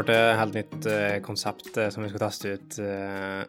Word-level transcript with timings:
Klart 0.00 0.14
et 0.16 0.38
helt 0.38 0.54
nytt 0.56 0.86
eh, 0.88 1.18
konsept 1.20 1.74
eh, 1.76 1.90
som 1.92 2.00
vi 2.00 2.08
skal 2.08 2.22
teste 2.22 2.52
ut 2.54 2.76
eh, 2.80 3.40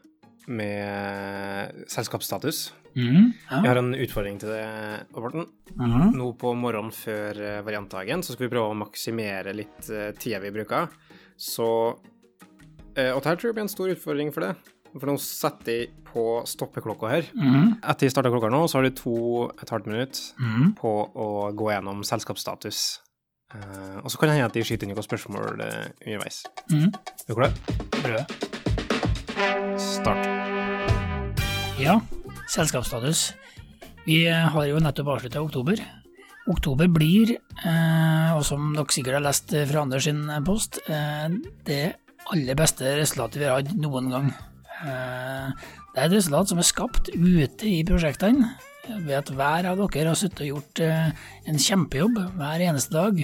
med 0.52 1.86
selskapsstatus. 1.88 2.74
Mhm, 2.98 3.30
Jeg 3.54 3.70
har 3.70 3.80
en 3.80 3.94
utfordring 3.96 4.40
til 4.42 4.52
deg, 4.52 5.06
Morten. 5.16 5.46
Mm. 5.78 6.10
Nå 6.18 6.26
på 6.42 6.52
morgenen 6.60 6.92
før 6.92 7.40
variantdagen 7.64 8.20
så 8.20 8.34
skal 8.34 8.50
vi 8.50 8.52
prøve 8.52 8.74
å 8.74 8.80
maksimere 8.82 9.54
litt 9.56 9.88
tida 10.20 10.42
vi 10.44 10.52
bruker. 10.52 10.92
Så 11.40 11.70
eh, 12.96 13.12
Og 13.14 13.22
dette 13.24 13.36
tror 13.40 13.52
jeg 13.52 13.58
blir 13.58 13.66
en 13.68 13.72
stor 13.72 13.92
utfordring 13.94 14.32
for 14.36 14.48
det. 14.48 14.56
For 14.92 15.08
nå 15.08 15.16
setter 15.24 15.78
jeg 15.78 15.92
på 16.10 16.26
stoppeklokka 16.50 17.12
her. 17.12 17.30
Mm. 17.38 17.78
Etter 17.80 18.08
jeg 18.08 18.16
starta 18.16 18.32
klokka 18.34 18.50
nå, 18.52 18.66
så 18.68 18.80
har 18.80 18.88
du 18.88 18.98
to 18.98 19.16
et 19.56 19.72
halvt 19.72 19.88
minutt 19.88 20.20
mm. 20.42 20.74
på 20.82 20.92
å 21.16 21.30
gå 21.56 21.70
gjennom 21.72 22.04
selskapsstatus. 22.08 22.82
Uh, 23.52 24.00
og 24.04 24.12
så 24.12 24.20
kan 24.20 24.30
det 24.30 24.36
hende 24.38 24.48
at 24.48 24.56
de 24.56 24.64
skyter 24.64 24.88
inn 24.88 24.94
noen 24.96 25.04
spørsmål 25.08 25.60
uh, 25.60 25.88
underveis. 26.04 26.42
Mm. 26.72 26.92
Er 26.92 27.32
du 27.32 27.36
klar? 27.40 27.56
Prøv 28.02 28.20
Start. 29.80 30.28
Ja, 31.80 31.98
selskapsstatus. 32.52 33.32
Vi 34.06 34.26
har 34.28 34.68
jo 34.68 34.80
nettopp 34.84 35.16
avslutta 35.16 35.44
oktober. 35.44 35.80
Oktober 36.50 36.90
blir, 36.90 37.36
eh, 37.38 38.30
og 38.34 38.44
som 38.46 38.72
dere 38.74 38.94
sikkert 38.94 39.20
har 39.20 39.26
lest 39.26 39.54
fra 39.70 39.84
Anders 39.84 40.08
sin 40.08 40.24
post, 40.46 40.80
eh, 40.88 41.30
det 41.66 41.96
aller 42.32 42.58
beste 42.58 42.96
resultatet 43.00 43.42
vi 43.42 43.48
har 43.50 43.60
hatt 43.60 43.74
noen 43.78 44.12
gang. 44.12 44.30
Eh, 44.82 45.52
det 45.92 46.00
er 46.00 46.08
et 46.08 46.16
resultat 46.16 46.52
som 46.52 46.62
er 46.62 46.68
skapt 46.68 47.12
ute 47.14 47.68
i 47.68 47.82
prosjektene, 47.88 48.54
ved 49.06 49.18
at 49.20 49.30
hver 49.36 49.68
av 49.70 49.82
dere 49.82 50.12
har 50.12 50.18
sittet 50.18 50.46
og 50.48 50.54
gjort 50.56 50.82
eh, 50.86 51.12
en 51.52 51.60
kjempejobb 51.62 52.18
hver 52.40 52.66
eneste 52.70 52.96
dag. 52.96 53.22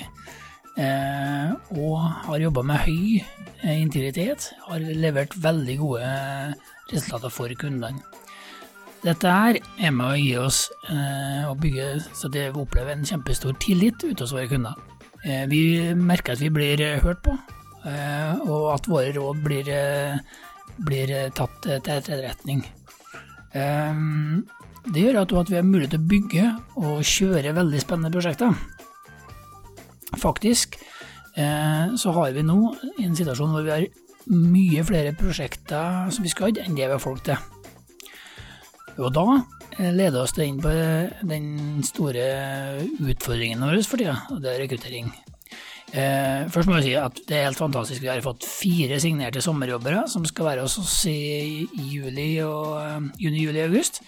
Eh, 0.77 1.55
og 1.79 1.95
har 2.27 2.43
jobba 2.43 2.63
med 2.69 2.83
høy 2.85 3.73
integritet, 3.73 4.51
har 4.67 4.83
levert 4.83 5.33
veldig 5.41 5.79
gode 5.79 6.11
resultater 6.91 7.33
for 7.33 7.57
kundene. 7.57 8.03
Dette 9.01 9.31
her 9.31 9.57
er 9.57 9.93
med 9.93 10.07
å 10.09 10.17
gi 10.17 10.31
oss 10.41 10.59
å 11.47 11.53
bygge 11.61 11.85
så 12.17 12.29
det 12.33 12.47
vi 12.49 12.63
opplever 12.63 12.95
en 12.95 13.05
kjempestor 13.05 13.53
tillit 13.61 14.01
ute 14.01 14.23
hos 14.23 14.33
våre 14.33 14.49
kunder. 14.49 14.73
Vi 15.47 15.93
merker 15.95 16.33
at 16.33 16.41
vi 16.41 16.49
blir 16.53 16.81
hørt 17.05 17.21
på, 17.25 17.35
og 17.85 18.73
at 18.73 18.87
våre 18.89 19.11
råd 19.15 19.43
blir, 19.43 19.69
eh, 19.69 20.17
blir 20.77 21.11
eh, 21.11 21.29
tatt 21.35 21.65
eh, 21.65 21.81
til 21.83 21.99
etterretning. 21.99 22.63
Eh, 23.53 24.01
det 24.87 25.03
gjør 25.03 25.21
at, 25.21 25.49
vi 25.51 25.59
har 25.59 25.67
mulighet 25.67 25.95
til 25.95 26.03
å 26.03 26.09
bygge 26.11 26.47
og 26.79 27.03
kjøre 27.03 27.55
veldig 27.57 27.83
spennende 27.83 28.13
prosjekter. 28.13 28.55
Faktisk 30.17 30.77
eh, 31.35 31.95
så 31.99 32.13
har 32.15 32.31
vi 32.35 32.45
nå 32.47 32.59
en 33.03 33.17
situasjon 33.17 33.53
hvor 33.55 33.65
vi 33.67 33.73
har 33.73 33.87
mye 34.27 34.83
flere 34.87 35.13
prosjekter 35.15 36.09
som 36.11 36.25
vi 36.25 36.31
skal 36.31 36.55
enn 36.59 36.75
det 36.75 36.87
vi 36.87 36.95
har 36.95 37.03
folk 37.03 37.23
til. 37.27 37.39
Og 38.97 39.11
da 39.13 39.25
eh, 39.77 39.91
leder 39.93 40.23
oss 40.23 40.35
det 40.37 40.47
inn 40.47 40.61
på 40.63 40.71
den 41.27 41.83
store 41.85 42.27
utfordringen 43.03 43.63
vår 43.67 43.83
for 43.83 43.99
tida, 43.99 44.21
og 44.31 44.41
det 44.43 44.53
er 44.53 44.63
rekruttering. 44.63 45.11
Eh, 45.95 46.47
først 46.51 46.67
må 46.67 46.81
jeg 46.81 46.89
si 46.89 46.95
at 46.99 47.19
det 47.29 47.37
er 47.37 47.45
helt 47.47 47.59
fantastisk. 47.59 48.03
Vi 48.03 48.09
har 48.11 48.23
fått 48.25 48.43
fire 48.47 48.99
signerte 48.99 49.43
sommerjobbere 49.43 50.03
som 50.11 50.25
skal 50.27 50.49
være 50.49 50.65
hos 50.65 50.75
oss 50.81 50.97
i, 51.07 51.67
juli 51.93 52.33
og 52.43 52.73
eh, 52.81 53.11
juni, 53.23 53.45
juli 53.45 53.63
og 53.63 53.69
august. 53.69 54.01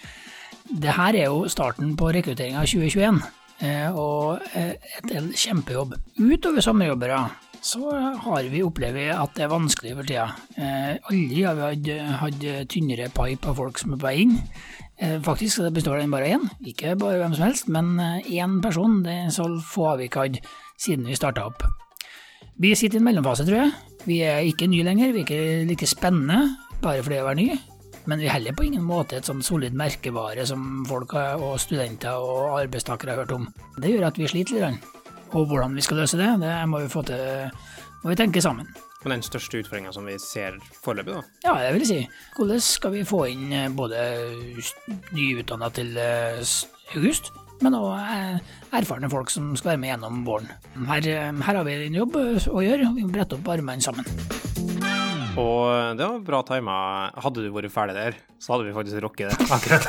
Det 0.69 0.95
her 0.97 1.15
er 1.15 1.29
jo 1.31 1.47
starten 1.49 1.95
på 1.97 2.11
rekrutteringa 2.13 2.61
av 2.61 2.67
2021, 2.69 3.21
eh, 3.65 3.95
og 3.95 4.43
eh, 4.53 4.75
et 4.99 5.15
en 5.15 5.31
kjempejobb. 5.31 5.95
Utover 6.19 6.65
sommerjobbere 6.65 7.23
så 7.63 7.89
har 8.23 8.45
vi 8.51 8.61
opplevd 8.63 9.09
at 9.15 9.33
det 9.35 9.47
er 9.47 9.51
vanskelig 9.51 9.95
for 9.95 10.11
tida. 10.11 10.27
Eh, 10.59 10.93
aldri 10.99 11.47
har 11.47 11.57
vi 11.57 11.97
hatt, 12.19 12.45
tynnere 12.71 13.09
pipe 13.15 13.49
av 13.49 13.59
folk 13.59 13.79
som 13.79 13.95
er 13.95 14.03
på 14.03 14.09
vei 14.11 14.15
inn. 14.27 14.37
Eh, 14.99 15.17
faktisk 15.23 15.63
består 15.71 16.03
den 16.03 16.11
bare 16.11 16.27
av 16.27 16.37
én, 16.37 16.47
ikke 16.59 16.97
bare 16.99 17.23
hvem 17.23 17.35
som 17.39 17.47
helst, 17.47 17.71
men 17.71 17.95
én 18.27 18.59
person. 18.63 18.99
Det 19.07 19.15
er 19.15 19.31
så 19.31 19.47
få 19.63 19.93
har 19.93 20.01
vi 20.03 20.11
ikke 20.11 20.27
hatt 20.27 20.41
siden 20.79 21.07
vi 21.07 21.17
starta 21.17 21.45
opp. 21.49 21.65
Vi 22.59 22.73
sitter 22.75 22.99
i 22.99 23.01
en 23.01 23.07
mellomfase, 23.07 23.45
tror 23.47 23.61
jeg. 23.61 23.71
Vi 24.07 24.21
er 24.23 24.45
ikke 24.47 24.67
nye 24.71 24.87
lenger, 24.87 25.13
vi 25.13 25.23
er 25.23 25.27
ikke 25.27 25.67
like 25.69 25.87
spennende 25.87 26.55
bare 26.79 27.03
fordi 27.03 27.19
vi 27.19 27.31
er 27.31 27.39
nye. 27.39 27.57
Men 28.09 28.21
vi 28.21 28.27
er 28.29 28.37
heller 28.37 28.55
på 28.57 28.65
ingen 28.65 28.83
måte 28.87 29.19
et 29.19 29.27
sånn 29.27 29.43
solid 29.45 29.75
merkevare 29.77 30.45
som 30.47 30.85
folk 30.87 31.13
og 31.19 31.59
studenter 31.61 32.15
og 32.15 32.55
arbeidstakere 32.61 33.13
har 33.13 33.23
hørt 33.23 33.35
om. 33.35 33.49
Det 33.77 33.91
gjør 33.91 34.07
at 34.07 34.17
vi 34.17 34.29
sliter 34.31 34.63
litt. 34.63 34.93
Og 35.37 35.45
hvordan 35.45 35.75
vi 35.77 35.83
skal 35.85 35.99
løse 36.01 36.17
det, 36.17 36.29
det 36.41 36.53
må 36.71 36.79
vi 36.81 36.89
få 36.89 37.03
til, 37.05 37.51
må 38.01 38.09
vi 38.09 38.17
tenke 38.17 38.41
sammen. 38.41 38.71
Men 39.03 39.13
den 39.13 39.23
største 39.23 39.61
utfordringa 39.61 39.93
som 39.95 40.07
vi 40.09 40.17
ser 40.19 40.57
foreløpig, 40.83 41.13
da. 41.15 41.21
Ja, 41.45 41.53
det 41.63 41.75
vil 41.75 41.85
jeg 41.85 41.91
si. 41.91 42.23
Hvordan 42.35 42.63
skal 42.65 42.95
vi 42.97 43.05
få 43.07 43.21
inn 43.31 43.53
eh, 43.55 43.69
både 43.71 44.01
nyutdanna 45.15 45.69
til 45.75 45.93
eh, 46.01 46.41
august, 46.97 47.31
men 47.63 47.75
òg 47.77 47.93
erfarne 48.79 49.09
folk 49.11 49.31
som 49.33 49.51
skal 49.59 49.73
være 49.73 49.81
med 49.83 49.93
gjennom 49.93 50.21
våren. 50.27 50.51
Her, 50.89 51.09
eh, 51.11 51.31
her 51.47 51.59
har 51.61 51.65
vi 51.67 51.79
en 51.87 51.99
jobb 52.01 52.19
eh, 52.21 52.47
å 52.51 52.63
gjøre, 52.65 52.93
vi 52.95 53.05
må 53.07 53.13
brette 53.13 53.39
opp 53.39 53.51
armene 53.55 53.83
sammen. 53.83 54.07
Og 55.39 55.97
det 55.99 56.07
var 56.07 56.23
bra 56.25 56.39
tima. 56.47 56.77
Hadde 57.21 57.43
du 57.45 57.51
vært 57.53 57.71
ferdig 57.73 57.95
der, 57.97 58.17
så 58.41 58.55
hadde 58.55 58.67
vi 58.67 58.75
faktisk 58.75 59.03
rocket 59.05 59.31
det 59.31 59.51
akkurat. 59.55 59.85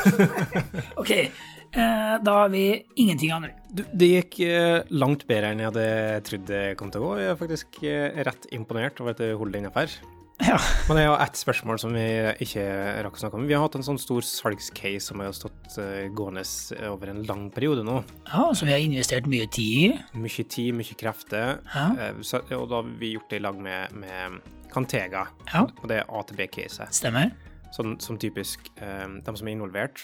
Ok, 1.01 1.11
eh, 1.17 2.15
da 2.23 2.37
har 2.43 2.53
vi 2.53 2.65
ingenting 3.01 3.33
annet. 3.35 3.57
Du, 3.71 3.83
det 3.95 4.11
gikk 4.11 4.41
eh, 4.47 4.81
langt 4.93 5.27
bedre 5.31 5.53
enn 5.53 5.63
jeg 5.63 5.71
hadde 5.71 5.89
trodd 6.29 6.47
det 6.51 6.65
kom 6.79 6.93
til 6.93 7.03
å 7.03 7.09
gå. 7.09 7.13
Jeg 7.23 7.33
er 7.33 7.41
faktisk 7.41 7.83
eh, 7.87 8.23
rett 8.27 8.49
imponert 8.55 9.01
over 9.03 9.15
at 9.17 9.23
du 9.23 9.31
holder 9.33 9.57
deg 9.57 9.65
innafor. 9.65 10.01
Ja. 10.41 10.57
Men 10.89 10.97
det 10.97 11.03
er 11.05 11.09
jo 11.11 11.17
ett 11.21 11.37
spørsmål 11.37 11.79
som 11.83 11.93
vi 11.95 12.05
ikke 12.47 12.63
rakk 13.05 13.19
å 13.19 13.21
snakke 13.23 13.37
om. 13.37 13.47
Vi 13.49 13.53
har 13.57 13.61
hatt 13.65 13.75
en 13.77 13.85
sånn 13.85 13.99
stor 14.01 14.25
salgscase 14.25 15.03
som 15.11 15.21
har 15.21 15.35
stått 15.37 15.77
eh, 15.83 16.07
gående 16.17 16.43
over 16.89 17.13
en 17.13 17.23
lang 17.29 17.51
periode 17.55 17.85
nå. 17.85 17.99
ja, 18.31 18.47
som 18.57 18.67
vi 18.71 18.73
har 18.73 18.81
investert 18.81 19.29
mye 19.31 19.47
tid 19.53 19.93
i. 19.93 19.99
Mye 20.17 20.45
tid, 20.49 20.73
mye 20.79 20.97
krefter. 20.97 21.61
Ja. 21.75 21.85
Eh, 22.09 22.23
så, 22.27 22.41
og 22.57 22.69
da 22.73 22.81
har 22.81 22.89
vi 23.03 23.13
gjort 23.17 23.29
det 23.31 23.41
i 23.43 23.45
lag 23.45 23.61
med, 23.61 23.93
med 24.01 24.41
Cantega, 24.73 25.27
Ja, 25.53 25.65
og 25.67 25.89
det 25.91 26.01
er 26.01 26.11
AtB-caset. 26.21 26.95
stemmer. 26.95 27.33
Sånn, 27.77 27.97
som 28.03 28.17
typisk 28.19 28.71
eh, 28.83 29.07
De 29.23 29.37
som 29.37 29.47
er 29.47 29.55
involvert 29.55 30.01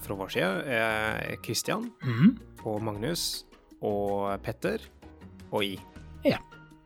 fra 0.00 0.14
vår 0.16 0.30
side, 0.32 0.52
er 0.72 1.36
Christian 1.44 1.90
Mhm. 2.04 2.38
og 2.64 2.78
Magnus 2.82 3.44
og 3.82 4.38
Petter 4.44 4.78
og 5.50 5.64
I. 5.64 5.74
Ja. 6.24 6.38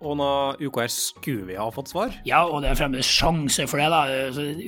Og 0.05 0.17
nå 0.19 0.29
uka 0.61 0.83
her 0.85 0.91
skulle 0.93 1.47
vi 1.49 1.57
ha 1.57 1.65
fått 1.73 1.93
svar. 1.93 2.13
Ja, 2.29 2.43
og 2.45 2.61
det 2.65 2.71
er 2.73 2.79
fremdeles 2.79 3.09
sjanse 3.09 3.67
for 3.71 3.81
det, 3.81 3.87
da. 3.93 4.03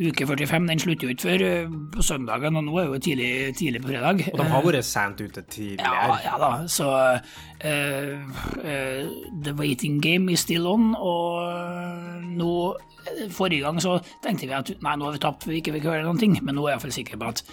Uke 0.09 0.29
45 0.29 0.69
den 0.71 0.81
slutter 0.81 1.09
jo 1.09 1.15
ikke 1.17 1.27
før 1.27 1.45
eh, 1.45 1.77
på 1.93 2.05
søndagen, 2.07 2.57
og 2.57 2.65
nå 2.69 2.79
er 2.81 2.89
jo 2.89 3.01
tidlig, 3.03 3.31
tidlig 3.59 3.83
på 3.85 3.91
fredag. 3.91 4.23
Og 4.33 4.41
de 4.41 4.49
har 4.53 4.65
vært 4.65 4.89
sent 4.89 5.21
ute 5.21 5.43
tidligere. 5.43 5.93
Ja, 5.93 6.17
ja 6.25 6.41
da, 6.41 6.51
så 6.71 6.89
uh, 6.95 8.41
uh, 8.63 9.03
The 9.45 9.55
waiting 9.59 10.01
game 10.01 10.33
is 10.33 10.47
still 10.47 10.71
on, 10.71 10.95
og 10.95 11.43
eh, 11.45 12.27
nå 12.39 12.51
eh, 12.73 13.29
Forrige 13.33 13.67
gang 13.67 13.81
så 13.83 13.99
tenkte 14.25 14.49
vi 14.49 14.57
at 14.57 14.73
nei, 14.81 14.97
nå 14.97 15.09
har 15.09 15.17
vi 15.17 15.23
tapt, 15.23 15.49
vi 15.51 15.61
ikke 15.61 15.77
fikk 15.77 15.91
høre 15.91 16.05
noen 16.07 16.21
ting, 16.23 16.39
men 16.43 16.57
nå 16.57 16.67
er 16.67 16.75
jeg 16.75 16.79
iallfall 16.79 16.97
sikker 16.97 17.21
på 17.21 17.33
at 17.35 17.45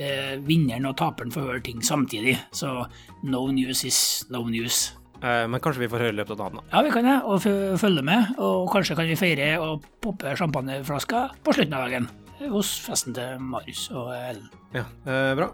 uh, 0.00 0.34
vinneren 0.46 0.88
og 0.90 0.96
taperen 1.00 1.32
får 1.34 1.48
høre 1.48 1.64
ting 1.66 1.84
samtidig. 1.84 2.36
Så 2.52 2.82
no 3.22 3.46
news 3.54 3.84
is 3.88 4.00
no 4.30 4.44
news. 4.48 4.90
Eh, 5.22 5.46
men 5.52 5.60
kanskje 5.60 5.84
vi 5.84 5.88
får 5.92 6.04
høre 6.06 6.16
løpet 6.16 6.30
av 6.36 6.38
dagen. 6.44 6.60
da. 6.60 6.62
Ja, 6.72 6.82
vi 6.86 6.90
kan 6.90 7.04
det, 7.04 7.16
og 7.24 7.40
følge 7.80 8.02
med, 8.02 8.34
og 8.38 8.68
kanskje 8.72 8.96
kan 8.96 9.06
vi 9.06 9.16
feire 9.20 9.58
og 9.60 9.84
poppe 10.00 10.34
champagneflaska 10.36 11.28
på 11.44 11.52
slutten 11.56 11.74
av 11.76 11.88
dagen. 11.88 12.08
Hos 12.50 12.78
festen 12.80 13.12
til 13.14 13.38
Marius 13.38 13.90
og 13.92 14.14
Ellen. 14.16 14.48
Ja, 14.72 14.86
eh, 15.06 15.34
Bra. 15.36 15.50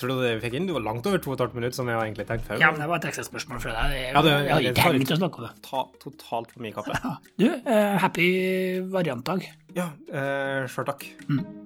Tror 0.00 0.08
du 0.08 0.22
det 0.24 0.30
vi 0.40 0.48
fikk 0.48 0.54
inn? 0.56 0.66
Du 0.66 0.72
var 0.72 0.80
langt 0.80 1.06
over 1.06 1.18
to 1.18 1.30
minutter 1.30 1.66
et 1.68 1.74
som 1.76 1.86
jeg 1.86 1.94
har 1.94 2.06
egentlig 2.06 2.26
tenkt 2.26 2.46
før. 2.48 2.58
Ja, 2.58 2.70
men 2.72 2.80
det 2.80 2.88
var 2.88 2.96
et 2.96 3.04
ekstraspørsmål 3.04 3.60
fra 3.60 3.70
deg. 3.76 3.92
Jeg, 3.92 4.14
Ja, 4.14 4.22
det- 4.22 4.30
jeg 4.32 4.50
har 4.50 4.60
ikke 4.60 5.04
tenkt 5.04 5.12
å 5.12 5.18
snakke 5.20 5.38
om 5.38 5.44
det. 5.44 5.62
Ta 5.62 5.84
totalt 6.00 6.50
for 6.50 6.60
mye 6.60 6.72
kappe. 6.72 6.96
Ja. 7.04 7.16
Du, 7.38 7.46
eh, 7.70 7.98
happy 7.98 8.80
variantdag. 8.80 9.44
Ja, 9.76 9.90
eh, 10.10 10.66
sjøl 10.66 10.86
takk. 10.86 11.04
Mm. 11.28 11.61